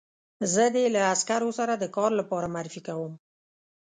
[0.53, 3.13] زه دې له عسکرو سره د کار لپاره معرفي کوم